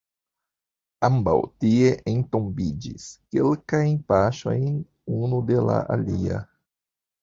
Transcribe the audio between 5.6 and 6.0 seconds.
la